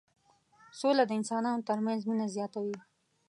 سوله 0.79 1.03
د 1.07 1.11
انسانانو 1.19 1.65
ترمنځ 1.69 1.99
مينه 2.09 2.25
زياتوي. 2.35 2.77